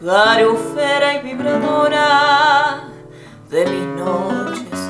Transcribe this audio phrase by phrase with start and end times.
[0.00, 2.84] garufera y vibradora
[3.50, 4.80] de mis noches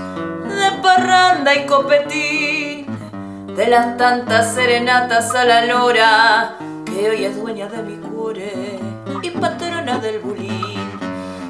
[0.49, 2.87] de parranda y copetín,
[3.57, 8.79] de las tantas serenatas a la lora que hoy es dueña de mi cure
[9.23, 10.75] y patrona del bulín.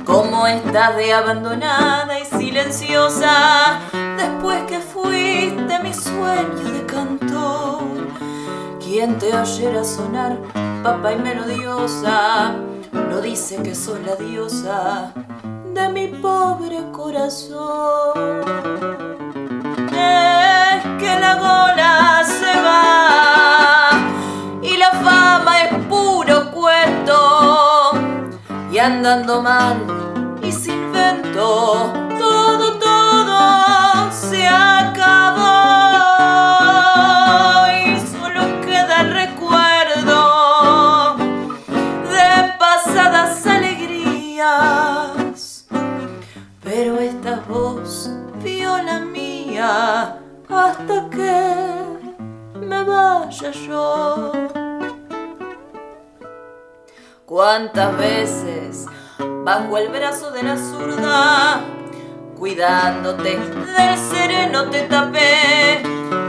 [0.05, 3.81] Como estás de abandonada y silenciosa
[4.17, 7.83] después que fuiste mi sueño de cantor?
[8.79, 10.37] ¿Quién te oyera sonar,
[10.85, 12.53] papa y melodiosa?
[12.93, 15.13] No dice que soy la diosa
[15.73, 18.43] de mi pobre corazón.
[19.91, 23.91] Es que la gola se va
[24.63, 27.93] y la fama es puro cuento
[28.71, 29.79] y andando mal
[30.43, 35.24] y sin vento todo, todo se acabó.
[50.49, 54.33] Hasta que me vaya yo.
[57.27, 58.87] ¿Cuántas veces
[59.45, 61.61] bajo el brazo de la zurda,
[62.39, 65.83] cuidándote del sereno te tapé?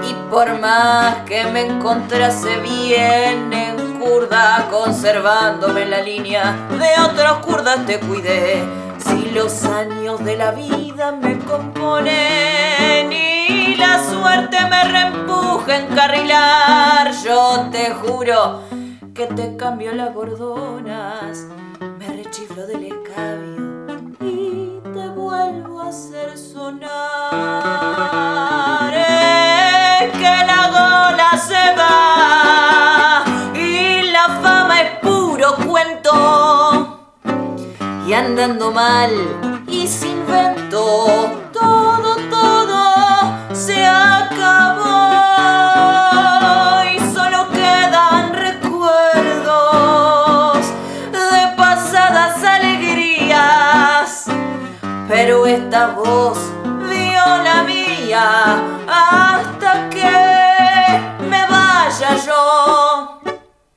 [0.09, 3.49] Y por más que me encontrase bien
[4.05, 8.63] en curda, conservándome en la línea de otros curdas te cuidé.
[8.97, 17.11] Si los años de la vida me componen y la suerte me reempuja en carrilar,
[17.23, 18.61] yo te juro
[19.13, 21.45] que te cambio las bordonas,
[21.99, 23.85] me rechiflo del escabio
[24.21, 27.35] y te vuelvo a hacer sonar.
[30.11, 31.94] Que la gola se va
[38.35, 39.09] andando mal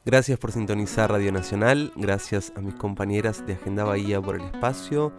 [0.08, 5.12] Gracias por sintonizar Radio Nacional, gracias a mis compañeras de Agenda Bahía por el espacio.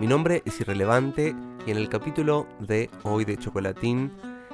[0.00, 4.10] Mi nombre es Irrelevante y en el capítulo de hoy de Chocolatín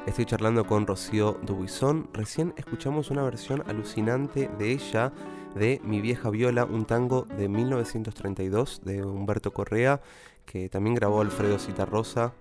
[0.06, 2.10] estoy charlando con Rocío Dubuisón.
[2.12, 5.10] Recién escuchamos una versión alucinante de ella
[5.54, 10.02] de Mi vieja viola, un tango de 1932 de Humberto Correa
[10.44, 12.34] que también grabó Alfredo Citarrosa.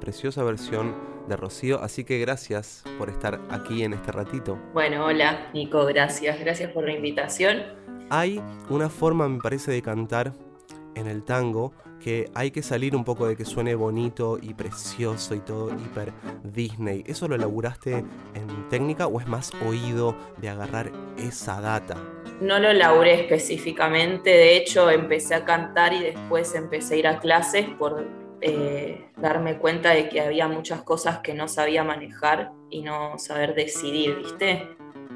[0.00, 0.94] Preciosa versión
[1.28, 4.58] de Rocío, así que gracias por estar aquí en este ratito.
[4.72, 7.62] Bueno, hola Nico, gracias, gracias por la invitación.
[8.10, 10.34] Hay una forma, me parece, de cantar
[10.94, 15.34] en el tango que hay que salir un poco de que suene bonito y precioso
[15.34, 16.12] y todo hiper
[16.42, 17.02] Disney.
[17.06, 18.04] ¿Eso lo laburaste
[18.34, 21.96] en técnica o es más oído de agarrar esa data?
[22.40, 27.20] No lo laburé específicamente, de hecho empecé a cantar y después empecé a ir a
[27.20, 28.06] clases por
[28.40, 33.54] eh, darme cuenta de que había muchas cosas que no sabía manejar y no saber
[33.54, 34.68] decidir, ¿viste?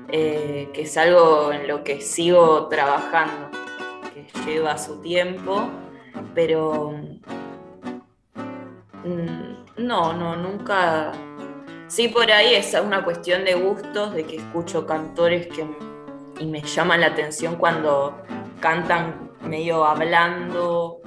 [0.09, 3.51] Eh, que es algo en lo que sigo trabajando,
[4.15, 5.69] que lleva su tiempo,
[6.35, 6.95] pero
[9.05, 11.13] mm, no, no, nunca...
[11.89, 15.67] Sí, por ahí es una cuestión de gustos, de que escucho cantores que,
[16.41, 18.23] y me llaman la atención cuando
[18.61, 20.98] cantan medio hablando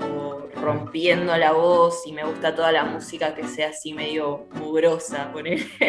[0.61, 5.43] rompiendo la voz y me gusta toda la música que sea así medio mugrosa, por,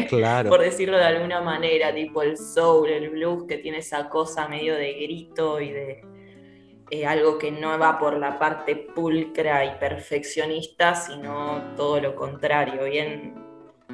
[0.09, 0.49] claro.
[0.51, 4.75] por decirlo de alguna manera, tipo el soul, el blues, que tiene esa cosa medio
[4.75, 6.05] de grito y de
[6.91, 12.85] eh, algo que no va por la parte pulcra y perfeccionista, sino todo lo contrario,
[12.85, 13.35] bien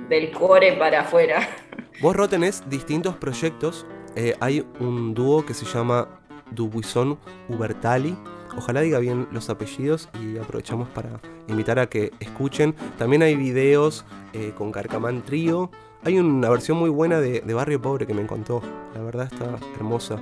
[0.08, 1.48] del core para afuera.
[2.00, 3.86] Vos, Ro, tenés distintos proyectos.
[4.16, 6.20] Eh, hay un dúo que se llama
[6.50, 8.16] Dubuisson Ubertali.
[8.58, 12.74] Ojalá diga bien los apellidos y aprovechamos para invitar a que escuchen.
[12.98, 15.70] También hay videos eh, con Carcamán Trío.
[16.02, 18.60] Hay una versión muy buena de, Barrio Pobre que me encantó.
[18.96, 20.20] La verdad está hermosa.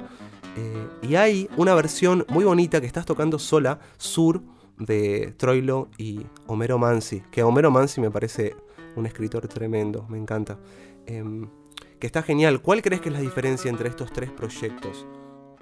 [0.55, 4.43] Eh, y hay una versión muy bonita que estás tocando sola, Sur,
[4.77, 7.23] de Troilo y Homero Mansi.
[7.31, 8.55] Que Homero Mansi me parece
[8.97, 10.59] un escritor tremendo, me encanta.
[11.06, 11.25] Eh,
[11.99, 12.61] que está genial.
[12.61, 15.06] ¿Cuál crees que es la diferencia entre estos tres proyectos?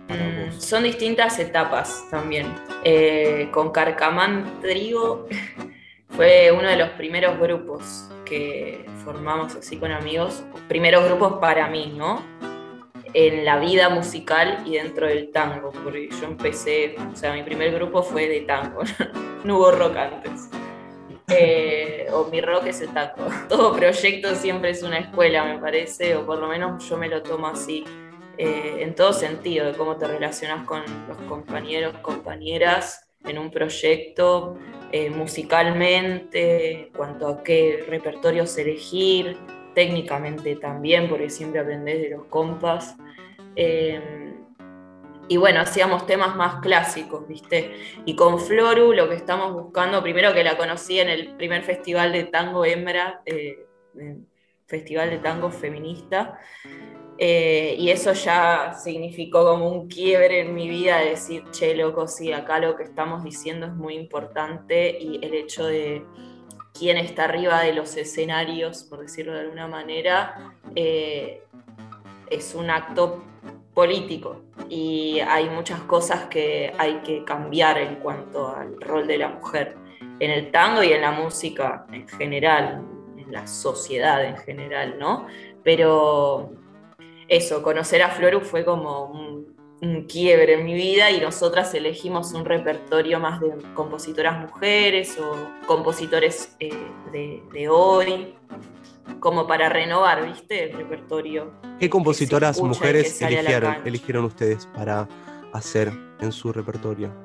[0.08, 0.64] Para vos?
[0.64, 2.46] Son distintas etapas también.
[2.84, 5.28] Eh, con Carcamán Trigo
[6.10, 10.44] fue uno de los primeros grupos que formamos así con amigos.
[10.68, 12.22] Primeros grupos para mí, ¿no?
[13.14, 17.72] en la vida musical y dentro del tango, porque yo empecé, o sea, mi primer
[17.72, 18.82] grupo fue de tango,
[19.44, 20.50] no hubo rock antes.
[21.28, 23.26] Eh, o mi rock es el tango.
[23.48, 27.22] Todo proyecto siempre es una escuela, me parece, o por lo menos yo me lo
[27.22, 27.84] tomo así,
[28.38, 34.58] eh, en todo sentido, de cómo te relacionas con los compañeros, compañeras en un proyecto,
[34.92, 39.36] eh, musicalmente, cuanto a qué repertorios elegir,
[39.74, 42.96] técnicamente también, porque siempre aprendes de los compas.
[43.56, 44.00] Eh,
[45.26, 47.72] y bueno, hacíamos temas más clásicos, ¿viste?
[48.04, 52.12] Y con Floru lo que estamos buscando, primero que la conocí en el primer festival
[52.12, 53.66] de tango hembra, eh,
[54.66, 56.38] festival de tango feminista,
[57.16, 62.08] eh, y eso ya significó como un quiebre en mi vida de decir, che, loco,
[62.08, 66.04] sí, acá lo que estamos diciendo es muy importante y el hecho de
[66.76, 71.44] quién está arriba de los escenarios, por decirlo de alguna manera, eh,
[72.30, 73.22] es un acto
[73.74, 74.42] político.
[74.68, 79.76] Y hay muchas cosas que hay que cambiar en cuanto al rol de la mujer
[80.18, 82.82] en el tango y en la música en general,
[83.26, 85.26] en la sociedad en general, ¿no?
[85.62, 86.52] Pero
[87.28, 89.54] eso, conocer a Floru fue como un,
[90.08, 96.56] quiebre en mi vida y nosotras elegimos un repertorio más de compositoras mujeres o compositores
[96.58, 96.70] eh,
[97.12, 98.34] de, hoy,
[99.20, 100.70] como para renovar, ¿viste?
[100.70, 101.52] El repertorio.
[101.78, 105.06] ¿Qué compositoras mujeres eligieron, eligieron ustedes para
[105.52, 107.23] hacer en su repertorio?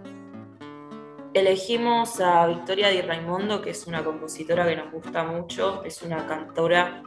[1.34, 6.26] Elegimos a Victoria Di Raimondo, que es una compositora que nos gusta mucho, es una
[6.26, 7.04] cantora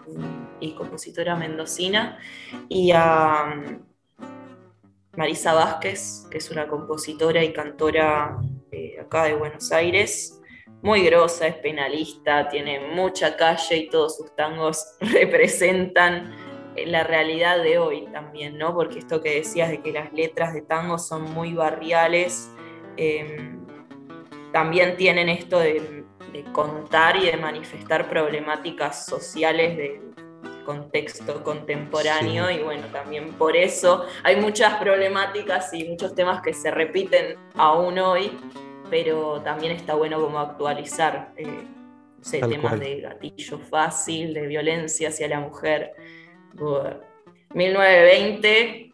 [0.60, 2.18] y compositora mendocina,
[2.68, 8.38] y a mm, Marisa Vázquez, que es una compositora y cantora
[8.70, 10.40] eh, acá de Buenos Aires,
[10.82, 16.32] muy grosa, es penalista, tiene mucha calle y todos sus tangos representan
[16.86, 18.72] la realidad de hoy también, ¿no?
[18.72, 22.50] Porque esto que decías de que las letras de tango son muy barriales.
[22.96, 23.61] Em,
[24.52, 26.04] también tienen esto de,
[26.52, 30.00] contar y de manifestar problemáticas sociales del
[30.64, 36.70] contexto contemporáneo y bueno, también por eso hay muchas problemáticas y muchos temas que se
[36.70, 38.30] repiten aún hoy,
[38.88, 41.66] pero también está bueno como actualizar eh,
[42.30, 45.92] temas de gatillo fácil, de violencia hacia la mujer.
[47.54, 48.92] 1920,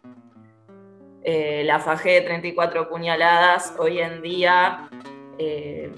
[1.23, 4.89] eh, la fajé de 34 puñaladas, hoy en día
[5.39, 5.91] eh,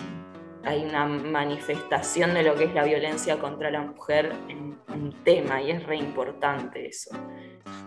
[0.63, 5.61] hay una manifestación de lo que es la violencia contra la mujer en un tema
[5.61, 7.09] y es re importante eso.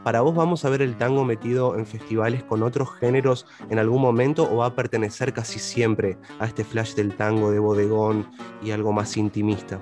[0.03, 4.03] ¿Para vos vamos a ver el tango metido en festivales con otros géneros en algún
[4.03, 8.31] momento o va a pertenecer casi siempre a este flash del tango de bodegón
[8.63, 9.79] y algo más intimista?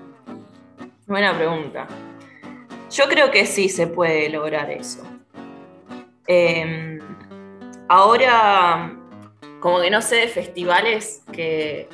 [1.06, 1.86] Buena pregunta.
[2.90, 5.02] Yo creo que sí se puede lograr eso.
[6.26, 7.00] Em,
[7.88, 9.01] ahora
[9.62, 11.88] como que no sé de festivales que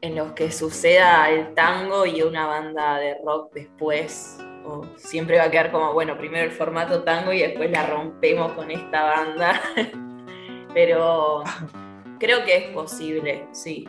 [0.00, 4.36] en los que suceda el tango y una banda de rock después.
[4.66, 8.52] O siempre va a quedar como, bueno, primero el formato tango y después la rompemos
[8.52, 9.62] con esta banda.
[10.74, 11.44] Pero
[12.18, 13.88] creo que es posible, sí.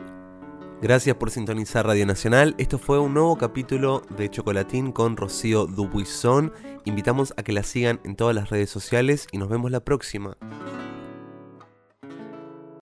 [0.80, 2.54] Gracias por sintonizar Radio Nacional.
[2.58, 6.52] Esto fue un nuevo capítulo de Chocolatín con Rocío Dubuisson.
[6.84, 10.38] Invitamos a que la sigan en todas las redes sociales y nos vemos la próxima.